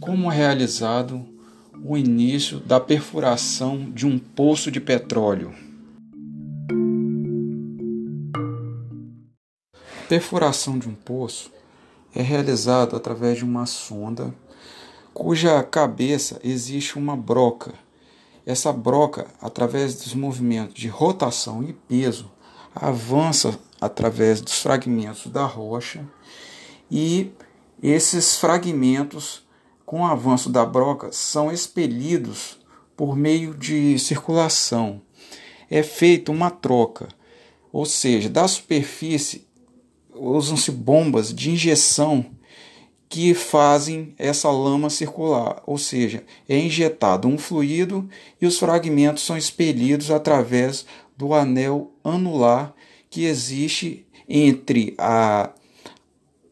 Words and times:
Como 0.00 0.32
é 0.32 0.34
realizado 0.34 1.24
o 1.84 1.96
início 1.96 2.58
da 2.58 2.80
perfuração 2.80 3.90
de 3.90 4.06
um 4.06 4.18
poço 4.18 4.70
de 4.70 4.80
petróleo? 4.80 5.54
Perfuração 10.08 10.78
de 10.78 10.88
um 10.88 10.94
poço 10.94 11.52
é 12.14 12.22
realizado 12.22 12.96
através 12.96 13.36
de 13.36 13.44
uma 13.44 13.66
sonda 13.66 14.34
cuja 15.12 15.62
cabeça 15.62 16.40
existe 16.42 16.98
uma 16.98 17.14
broca. 17.14 17.74
Essa 18.46 18.72
broca, 18.72 19.26
através 19.40 19.96
dos 19.96 20.14
movimentos 20.14 20.74
de 20.74 20.88
rotação 20.88 21.62
e 21.62 21.74
peso, 21.74 22.30
avança 22.74 23.58
através 23.80 24.40
dos 24.40 24.60
fragmentos 24.60 25.26
da 25.26 25.44
rocha 25.44 26.04
e 26.90 27.30
esses 27.82 28.36
fragmentos, 28.36 29.42
com 29.86 30.00
o 30.00 30.06
avanço 30.06 30.50
da 30.50 30.66
broca, 30.66 31.10
são 31.12 31.50
expelidos 31.50 32.58
por 32.96 33.16
meio 33.16 33.54
de 33.54 33.98
circulação. 33.98 35.00
É 35.70 35.82
feita 35.82 36.30
uma 36.30 36.50
troca, 36.50 37.08
ou 37.72 37.86
seja, 37.86 38.28
da 38.28 38.46
superfície 38.46 39.48
usam-se 40.12 40.70
bombas 40.70 41.32
de 41.32 41.50
injeção 41.50 42.26
que 43.08 43.32
fazem 43.34 44.14
essa 44.18 44.50
lama 44.50 44.90
circular, 44.90 45.62
ou 45.66 45.78
seja, 45.78 46.22
é 46.48 46.58
injetado 46.58 47.26
um 47.26 47.38
fluido 47.38 48.08
e 48.40 48.46
os 48.46 48.58
fragmentos 48.58 49.24
são 49.24 49.36
expelidos 49.36 50.10
através 50.10 50.84
do 51.16 51.34
anel 51.34 51.92
anular 52.04 52.74
que 53.10 53.24
existe 53.24 54.06
entre 54.28 54.94
a, 54.96 55.50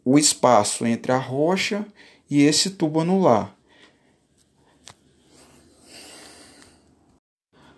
o 0.04 0.18
espaço 0.18 0.84
entre 0.84 1.12
a 1.12 1.16
rocha 1.16 1.86
e 2.28 2.42
esse 2.42 2.70
tubo 2.70 3.00
anular. 3.00 3.54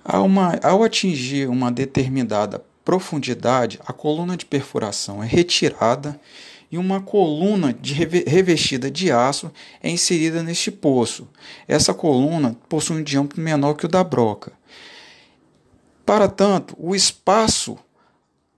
Ao, 0.02 0.24
uma, 0.24 0.58
ao 0.62 0.82
atingir 0.82 1.48
uma 1.48 1.70
determinada 1.70 2.64
profundidade, 2.84 3.78
a 3.84 3.92
coluna 3.92 4.36
de 4.36 4.46
perfuração 4.46 5.22
é 5.22 5.26
retirada 5.26 6.18
e 6.72 6.78
uma 6.78 7.00
coluna 7.00 7.74
de 7.74 7.92
revestida 7.94 8.90
de 8.90 9.12
aço 9.12 9.52
é 9.82 9.90
inserida 9.90 10.42
neste 10.42 10.70
poço. 10.70 11.28
Essa 11.68 11.92
coluna 11.92 12.56
possui 12.68 12.96
um 12.96 13.02
diâmetro 13.02 13.40
menor 13.40 13.74
que 13.74 13.84
o 13.84 13.88
da 13.88 14.02
broca. 14.02 14.52
Para 16.06 16.28
tanto, 16.28 16.74
o 16.78 16.94
espaço 16.94 17.78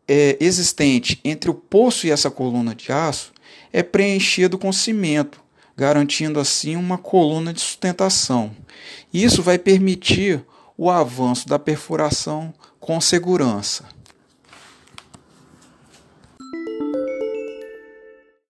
é, 0.07 0.37
existente 0.41 1.21
entre 1.25 1.51
o 1.51 1.55
poço 1.55 2.07
e 2.07 2.11
essa 2.11 2.31
coluna 2.31 2.75
de 2.75 2.93
aço 2.93 3.33
é 3.73 3.83
preenchido 3.83 4.59
com 4.59 4.73
cimento, 4.73 5.41
garantindo 5.77 6.39
assim 6.39 6.77
uma 6.77 6.99
coluna 6.99 7.53
de 7.53 7.61
sustentação. 7.61 8.55
Isso 9.13 9.43
vai 9.43 9.59
permitir 9.59 10.45
o 10.77 10.91
avanço 10.91 11.49
da 11.49 11.59
perfuração 11.59 12.53
com 12.81 13.01
segurança. 13.01 13.85